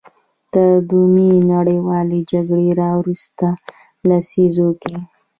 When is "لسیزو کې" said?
4.09-4.95